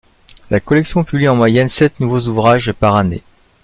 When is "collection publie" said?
0.59-1.27